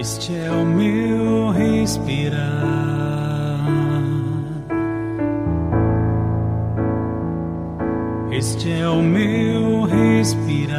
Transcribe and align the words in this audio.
Este 0.00 0.36
é 0.36 0.48
o 0.52 0.64
meu 0.64 1.50
respirar. 1.50 2.38
Este 8.30 8.70
é 8.70 8.88
o 8.88 9.02
meu 9.02 9.82
respirar. 9.82 10.78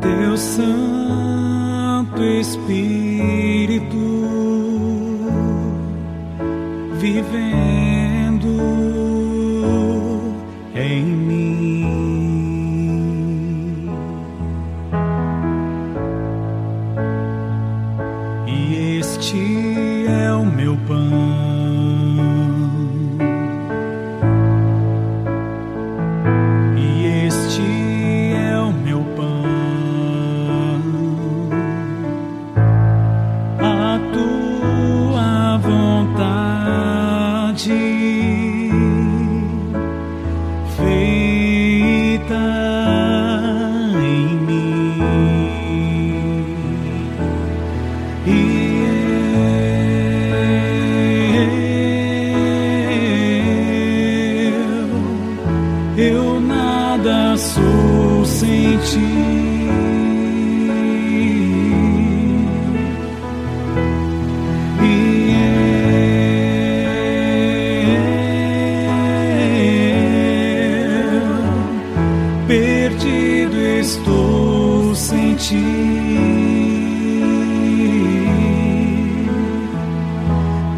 Teu 0.00 0.36
Santo 0.38 2.22
Espírito 2.24 3.98
vivendo 6.94 7.99
este 19.00 20.06
é 20.06 20.30
o 20.30 20.44
meu 20.44 20.76
pão. 20.86 20.98
E 26.76 27.26
este 27.26 27.62
é 28.36 28.58
o 28.58 28.70
meu 28.72 29.02
pão. 29.16 29.40
A 33.58 33.98
tua 34.12 35.56
vontade 35.58 36.60
feita 40.76 42.40
em 48.26 48.69
sou 57.36 58.24
sem 58.24 58.78
ti. 58.78 58.98
E 64.82 65.30
eu, 71.14 71.26
perdido 72.48 73.56
estou 73.80 74.94
sem 74.94 75.34
ti. 75.36 75.64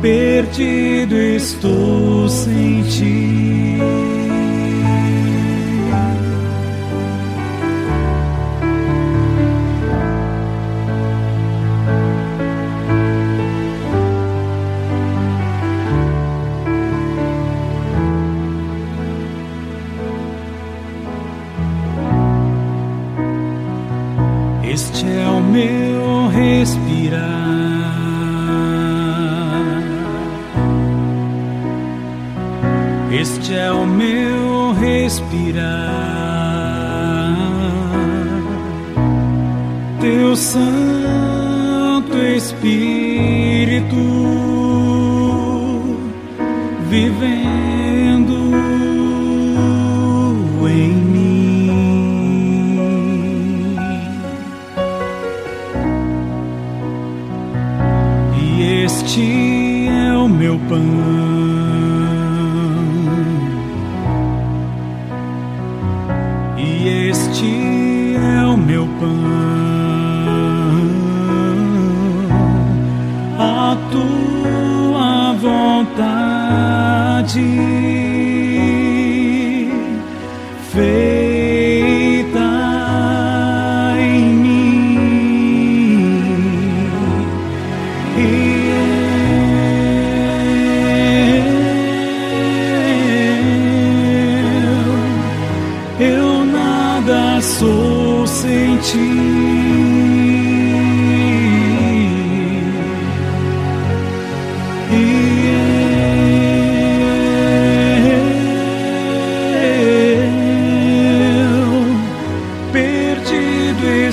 Perdido 0.02 1.14
estou 1.14 2.28
sem 2.28 2.82
ti. 2.82 4.11
Este 24.72 25.04
é 25.06 25.28
o 25.28 25.38
meu 25.38 26.28
respirar. 26.28 27.20
Este 33.12 33.54
é 33.54 33.70
o 33.70 33.86
meu 33.86 34.72
respirar. 34.72 35.66
Teu 40.00 40.34
Santo 40.34 42.16
Espírito 42.34 43.94
vivendo 46.88 48.40
em 50.66 50.88
mim. 50.94 51.51
Meu 60.52 60.58
pão. 60.68 60.82
E 66.58 67.08
este 67.08 68.16
é 68.16 68.44
o 68.46 68.56
meu 68.56 68.86
pão. 69.00 69.22
A 73.38 73.76
tua 73.90 75.32
vontade 75.40 75.92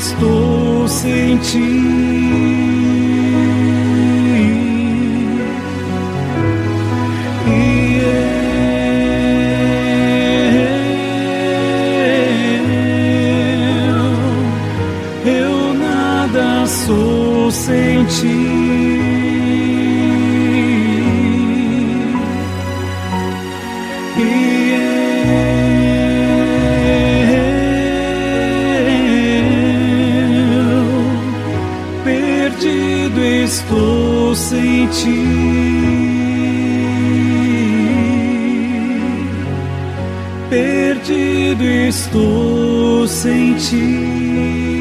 estou 0.10 0.88
sem 0.88 1.38
ti. 1.38 1.58
E 7.48 8.02
eu, 15.26 15.32
eu 15.32 15.74
nada 15.74 16.66
sou 16.66 17.52
sem 17.52 18.06
ti. 18.06 19.09
Ti. 34.92 35.20
Perdido 40.50 41.64
estou 41.64 43.08
sem 43.08 43.54
ti. 43.56 44.79